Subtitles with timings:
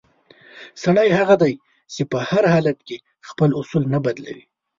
[0.83, 1.53] سړی هغه دی
[1.93, 2.97] چې په هر حالت کې
[3.29, 4.45] خپل اصول نه بدلوي.